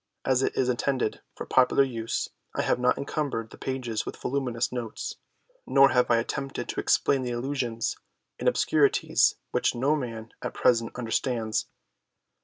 As 0.25 0.41
it 0.41 0.57
is 0.57 0.67
intended 0.67 1.21
for 1.35 1.45
popular 1.45 1.83
use 1.83 2.27
I 2.55 2.63
have 2.63 2.79
not 2.79 2.97
encumbered 2.97 3.51
the 3.51 3.57
PREFACE. 3.59 3.73
XIII 3.73 3.75
pages 3.81 4.05
with 4.07 4.15
voluminous 4.17 4.71
notes, 4.71 5.17
nor 5.67 5.89
have 5.89 6.09
I 6.09 6.17
attempted 6.17 6.67
to 6.69 6.79
explain 6.79 7.21
the 7.21 7.29
allusions 7.33 7.97
and 8.39 8.49
obscurities 8.49 9.35
which 9.51 9.75
no 9.75 9.95
man, 9.95 10.31
at 10.41 10.55
present, 10.55 10.89
understands. 10.95 11.67